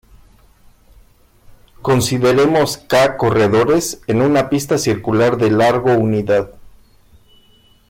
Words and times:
Consideremos 1.83 2.77
"k" 2.79 3.17
corredores 3.17 4.01
en 4.07 4.23
una 4.23 4.49
pista 4.49 4.79
circular 4.79 5.37
de 5.37 5.51
largo 5.51 5.93
unidad. 5.93 6.55